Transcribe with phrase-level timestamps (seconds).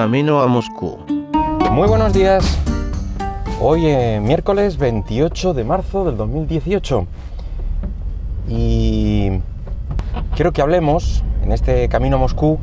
[0.00, 0.96] camino a Moscú.
[1.72, 2.58] Muy buenos días.
[3.60, 7.06] Hoy es miércoles 28 de marzo del 2018
[8.48, 9.28] y
[10.34, 12.58] quiero que hablemos en este camino a Moscú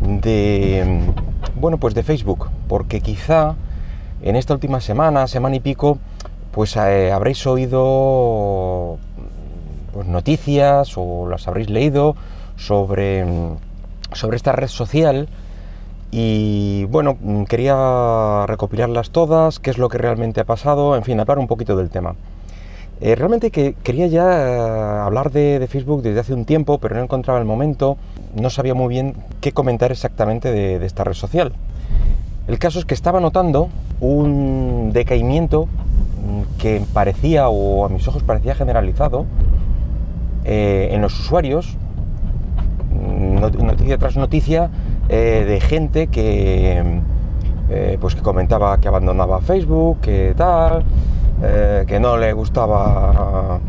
[0.00, 1.00] de
[1.56, 3.56] bueno, pues de Facebook, porque quizá
[4.22, 5.98] en esta última semana, semana y pico,
[6.52, 8.98] pues eh, habréis oído
[9.92, 12.14] pues, noticias o las habréis leído
[12.54, 13.26] sobre,
[14.12, 15.28] sobre esta red social
[16.10, 17.16] y bueno,
[17.48, 21.76] quería recopilarlas todas, qué es lo que realmente ha pasado, en fin, hablar un poquito
[21.76, 22.14] del tema.
[22.98, 24.58] Eh, realmente que quería ya eh,
[25.04, 27.98] hablar de, Facebook desde hace un tiempo, pero no encontraba el momento,
[28.34, 31.52] no sabía muy bien qué comentar exactamente de, esta red social.
[32.48, 33.68] El caso es que estaba notando
[34.00, 39.26] un decaimiento mm, que parecía, o a mis ojos parecía generalizado,
[40.44, 41.76] eh, en los usuarios,
[42.94, 44.70] mm, noticia tras noticia,
[45.08, 47.00] eh, de gente que,
[47.70, 50.84] eh, pues que comentaba que abandonaba Facebook, que tal,
[51.86, 53.60] que no le gustaba,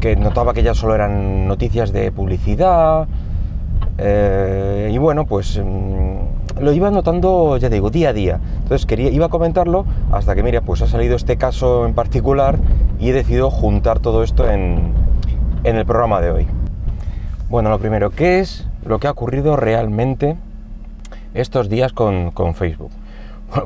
[0.00, 3.06] que notaba que ya solo eran noticias de publicidad,
[4.90, 8.40] y bueno, pues mm, lo iba notando, ya digo, día a día.
[8.62, 12.58] Entonces quería, iba a comentarlo hasta que, mira, pues ha salido este caso en particular
[12.98, 14.92] y he decidido juntar todo esto en,
[15.64, 16.46] en el programa de hoy.
[17.48, 20.36] Bueno, lo primero, ¿qué es lo que ha ocurrido realmente
[21.34, 22.90] estos días con, Facebook?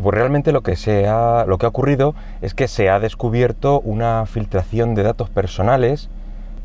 [0.03, 3.81] Pues realmente lo que, se ha, lo que ha ocurrido es que se ha descubierto
[3.81, 6.11] una filtración de datos personales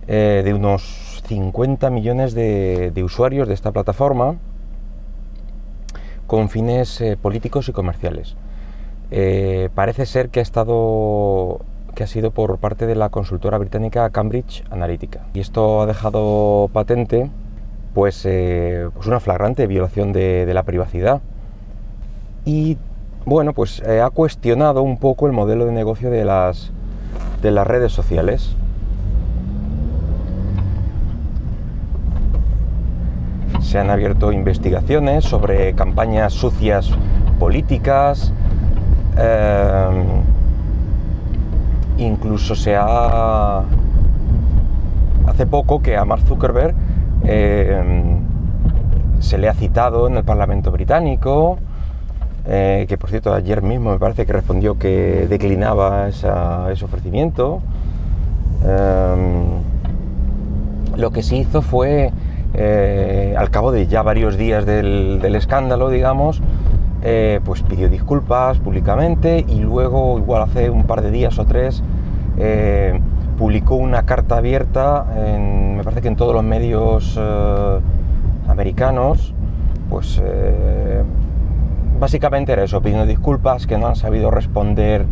[0.07, 4.35] eh, de unos 50 millones de, usuarios de esta plataforma
[6.27, 8.35] con fines eh, políticos y comerciales.
[9.11, 11.61] Eh, parece ser que ha estado
[11.93, 15.21] que ha sido por parte de la consultora británica Cambridge Analytica.
[15.33, 17.29] Y esto ha dejado patente
[17.93, 21.21] pues, eh, pues una flagrante violación de, la privacidad.
[22.45, 22.77] Y
[23.25, 26.71] bueno, pues eh, ha cuestionado un poco el modelo de negocio de las,
[27.41, 28.55] de las redes sociales.
[33.61, 36.91] Se han abierto investigaciones sobre campañas sucias
[37.39, 38.33] políticas,
[39.17, 40.03] eh,
[41.97, 43.63] Incluso se ha...
[45.27, 46.75] Hace poco que a Mark Zuckerberg
[47.23, 47.81] eh,
[49.19, 51.57] se le ha citado en el Parlamento británico,
[52.45, 57.61] eh, que por cierto ayer mismo me parece que respondió que declinaba ese ofrecimiento.
[58.65, 59.15] Eh,
[60.97, 62.11] lo que se hizo fue,
[63.35, 66.41] al cabo de ya varios días del, del escándalo, digamos,
[67.05, 71.83] eh, pues pidió disculpas públicamente y luego, igual hace un par de días o tres,
[72.37, 72.97] eh,
[73.37, 77.79] publicó una carta abierta, en, me parece que en todos los medios eh,
[78.47, 79.33] americanos,
[79.89, 80.21] pues
[81.99, 85.05] básicamente era eso, pidiendo disculpas, que no han sabido responder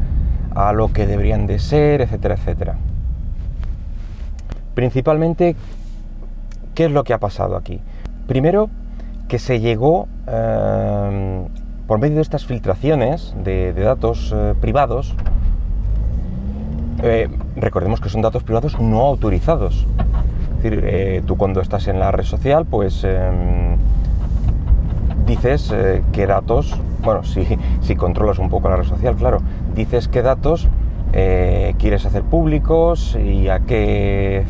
[0.56, 2.76] a lo que deberían de ser, etcétera, etcétera.
[4.74, 5.56] Principalmente,
[6.76, 7.82] ¿qué es lo que ha pasado aquí?
[8.28, 8.70] Primero,
[9.28, 10.08] que se llegó
[11.88, 15.16] por medio de estas filtraciones de, datos eh, privados,
[17.04, 19.88] eh, recordemos que son datos privados no autorizados.
[20.58, 23.78] Es decir, eh, tú cuando estás en la red social, pues em,
[25.26, 25.74] dices
[26.12, 27.46] qué datos, bueno, si,
[27.82, 29.40] si controlas un poco la red social, claro,
[29.76, 30.68] dices qué datos
[31.78, 34.46] quieres hacer públicos y a qué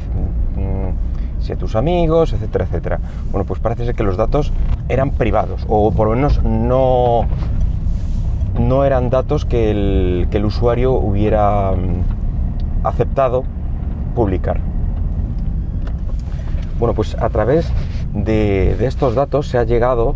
[1.42, 3.00] si a tus amigos, etcétera, etcétera.
[3.32, 4.52] Bueno, pues parece ser que los datos
[4.90, 7.26] eran privados, o por lo menos no,
[8.60, 12.21] no eran datos que el, que el usuario hubiera mm,
[12.84, 13.44] aceptado
[14.16, 14.60] publicar.
[16.80, 17.72] Bueno, pues a través
[18.14, 20.16] de, estos datos se ha llegado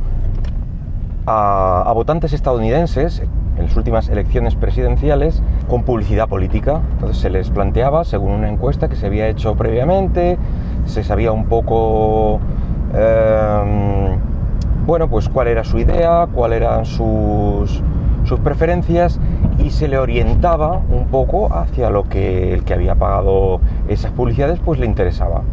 [1.26, 3.22] a, a, votantes estadounidenses
[3.58, 6.82] en las últimas elecciones presidenciales con publicidad política.
[6.94, 10.38] Entonces se les planteaba, según una encuesta que se había hecho previamente,
[10.86, 12.40] se sabía un poco,
[12.94, 14.18] em,
[14.86, 17.82] bueno, pues cuál era su idea, cuáles eran sus,
[18.24, 19.20] sus preferencias
[19.58, 24.60] y se le orientaba un poco hacia lo que el que había pagado esas publicidades
[24.64, 25.44] pues le interesaba.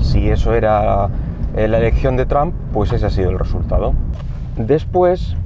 [0.00, 1.08] Si eso era
[1.54, 3.94] la elección de Trump, pues ese ha sido el resultado.
[4.56, 5.36] Después,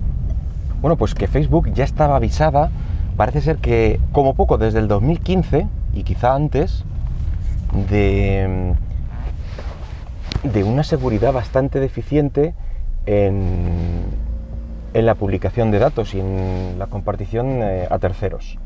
[0.81, 2.71] bueno, pues que Facebook ya estaba avisada,
[3.17, 6.85] parece ser que como poco desde el 2015 y quizá antes,
[7.89, 8.75] de,
[10.43, 12.55] de una seguridad bastante deficiente
[13.07, 14.03] en,
[14.95, 18.59] en, la publicación de datos y en la compartición eh, a terceros,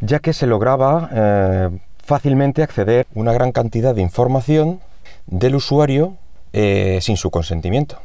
[0.00, 1.70] ya que se lograba eh,
[2.02, 4.80] fácilmente acceder una gran cantidad de información
[5.26, 6.16] del usuario
[6.52, 7.98] eh, sin su consentimiento.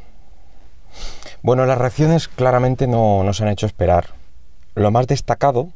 [1.43, 4.07] Bueno, las reacciones claramente no, no se han hecho esperar.
[4.75, 5.69] Lo más destacado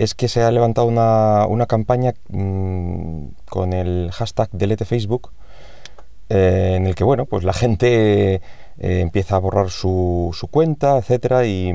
[0.00, 5.30] es que se ha levantado una, campaña mm, con el hashtag delete Facebook,
[6.30, 8.40] eh, en el que bueno, pues la gente eh,
[8.78, 11.72] empieza a borrar su, su, cuenta, etcétera, y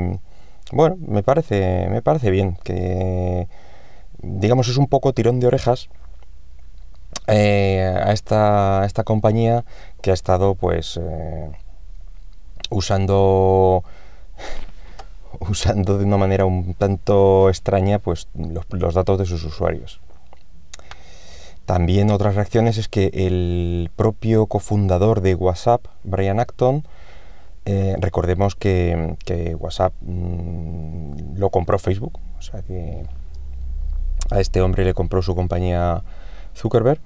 [0.71, 3.47] bueno, me parece, me parece bien que
[4.21, 5.89] digamos es un poco tirón de orejas
[7.27, 9.65] eh, a, esta, esta, compañía
[10.01, 10.99] que ha estado pues
[12.69, 13.83] usando
[15.39, 19.99] usando de una manera un tanto extraña pues, los, datos de sus usuarios.
[21.65, 26.83] También otras reacciones es que el propio cofundador de WhatsApp, Brian Acton,
[27.65, 29.15] eh, recordemos que,
[29.59, 33.03] WhatsApp mm, lo compró Facebook, o sea que
[34.29, 36.03] a este hombre le compró su compañía
[36.55, 36.99] Zuckerberg.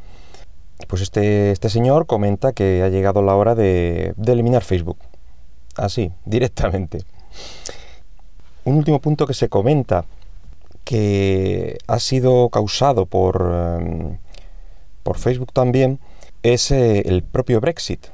[0.87, 4.97] Pues este, este señor comenta que ha llegado la hora de, eliminar Facebook.
[5.75, 6.99] Así, directamente.
[8.65, 10.05] Un último punto que se comenta
[10.83, 14.17] que ha sido causado por, em,
[15.03, 15.99] por Facebook también
[16.43, 18.07] es eh, el propio Brexit.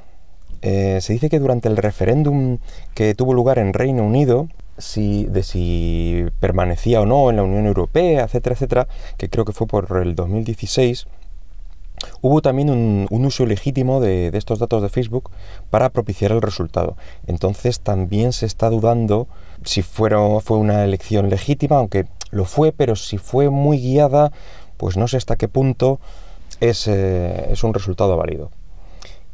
[0.62, 2.58] Eh, se dice que durante el referéndum
[2.94, 4.48] que tuvo lugar en Reino Unido,
[4.78, 9.52] si, de si permanecía o no en la Unión Europea, etcétera, etcétera, que creo que
[9.52, 11.06] fue por el 2016,
[12.20, 15.30] Hubo también un, uso legítimo de, de, estos datos de Facebook
[15.70, 16.96] para propiciar el resultado.
[17.26, 19.28] Entonces también se está dudando
[19.64, 24.30] si fueron, fue una elección legítima, aunque lo fue, pero si fue muy guiada,
[24.76, 26.00] pues no sé hasta qué punto
[26.60, 28.50] es, eh, es un resultado válido.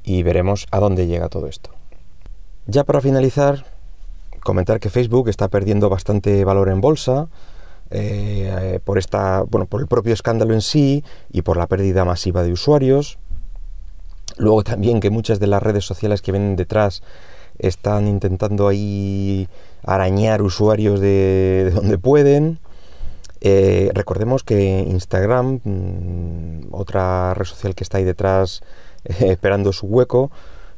[0.04, 1.70] Y veremos a dónde llega todo esto.
[2.66, 3.64] Ya para finalizar,
[4.40, 7.28] comentar que Facebook está perdiendo bastante valor en bolsa.
[7.94, 12.42] Eh, por esta bueno por el propio escándalo en sí y por la pérdida masiva
[12.42, 13.18] de usuarios
[14.38, 17.02] luego también que muchas de las redes sociales que vienen detrás
[17.58, 19.48] están intentando ahí
[19.84, 22.58] arañar usuarios de, donde pueden.
[23.44, 28.62] Eh, recordemos que Instagram, mm, otra red social que está ahí detrás
[29.04, 30.30] eh, esperando su hueco,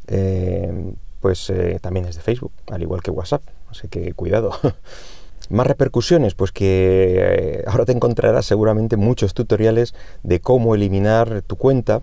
[0.06, 3.42] eh, pues también es de Facebook, al igual que WhatsApp.
[3.70, 4.52] Así que cuidado.
[5.50, 12.00] Más repercusiones, pues que ahora te encontrarás seguramente muchos tutoriales de cómo eliminar tu cuenta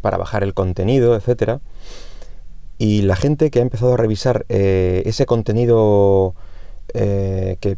[0.00, 1.60] para bajar el contenido, etcétera.
[2.78, 6.34] Y la gente que ha empezado a revisar ese contenido
[6.94, 7.76] eh, que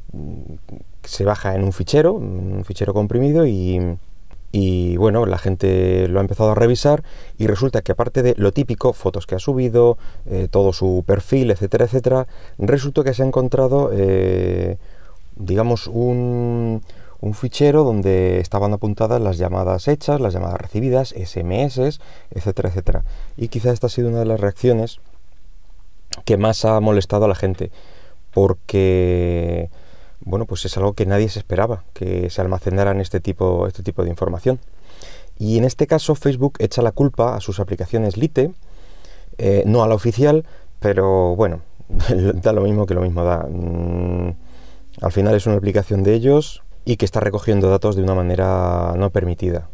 [1.04, 6.52] se baja en un fichero, un fichero comprimido, y, bueno, la gente lo ha empezado
[6.52, 7.02] a revisar
[7.38, 11.50] y resulta que aparte de lo típico, fotos que ha subido, eh, todo su perfil,
[11.50, 12.26] etcétera, etcétera,
[12.58, 13.90] resulta que se ha encontrado,
[15.36, 16.82] digamos, un,
[17.24, 21.98] un fichero donde estaban apuntadas las llamadas hechas, las llamadas recibidas, SMS,
[22.30, 23.04] etcétera, etcétera.
[23.38, 25.00] Y quizá esta ha sido una de las reacciones
[26.26, 27.70] que más ha molestado a la gente,
[28.34, 29.70] porque
[30.20, 34.02] bueno, pues es algo que nadie se esperaba, que se almacenaran este tipo, este tipo
[34.02, 34.58] de información.
[35.38, 38.52] Y en este caso Facebook echa la culpa a sus aplicaciones Lite,
[39.38, 40.44] eh, no a la oficial,
[40.80, 41.60] pero bueno,
[42.42, 43.46] da lo mismo que lo mismo da.
[43.50, 44.34] Mm,
[45.02, 48.94] al final es una aplicación de ellos, y que está recogiendo datos de una manera
[48.96, 49.68] no permitida.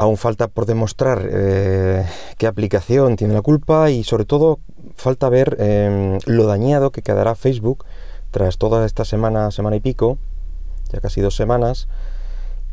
[0.00, 2.06] Aún falta por demostrar eh,
[2.38, 4.58] qué aplicación tiene la culpa y sobre todo
[4.96, 7.84] falta ver em, lo dañado que quedará Facebook
[8.30, 10.16] tras toda esta semana, semana y pico,
[10.90, 11.86] ya casi dos semanas.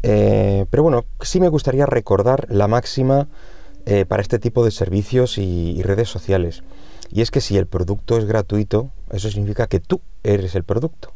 [0.04, 3.28] Eh, pero bueno, sí me gustaría recordar la máxima
[3.86, 6.64] eh, para este tipo de servicios y redes sociales.
[7.12, 11.12] Y es que si el producto es gratuito, eso significa que tú eres el producto.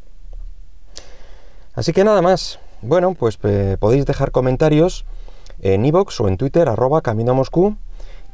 [1.72, 2.58] Así que nada más.
[2.82, 5.06] Bueno, pues podéis dejar comentarios
[5.62, 7.76] en iVoox o en Twitter, arroba Camino Moscú.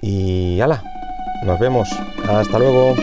[0.01, 0.83] Y ala,
[1.45, 1.89] nos vemos.
[2.29, 2.95] Hasta luego.